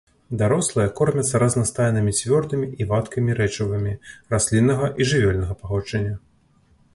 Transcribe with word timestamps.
Дарослыя 0.41 0.91
кормяцца 0.99 1.41
разнастайнымі 1.43 2.13
цвёрдымі 2.19 2.67
і 2.85 2.87
вадкімі 2.93 3.37
рэчывамі 3.41 3.93
расліннага 4.37 4.87
і 4.99 5.09
жывёльнага 5.13 5.53
паходжання. 5.61 6.15